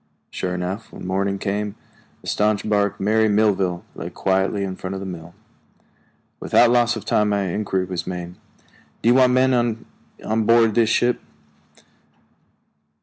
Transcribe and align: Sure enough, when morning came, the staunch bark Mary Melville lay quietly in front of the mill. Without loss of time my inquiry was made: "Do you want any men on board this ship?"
Sure 0.31 0.55
enough, 0.55 0.91
when 0.91 1.05
morning 1.05 1.37
came, 1.37 1.75
the 2.23 2.27
staunch 2.27 2.67
bark 2.67 2.99
Mary 2.99 3.29
Melville 3.29 3.85
lay 3.93 4.09
quietly 4.09 4.63
in 4.63 4.75
front 4.75 4.95
of 4.95 4.99
the 4.99 5.05
mill. 5.05 5.35
Without 6.39 6.71
loss 6.71 6.95
of 6.95 7.05
time 7.05 7.29
my 7.29 7.43
inquiry 7.43 7.85
was 7.85 8.07
made: 8.07 8.33
"Do 9.03 9.09
you 9.09 9.13
want 9.13 9.37
any 9.37 9.51
men 9.51 9.85
on 10.25 10.45
board 10.47 10.73
this 10.73 10.89
ship?" 10.89 11.21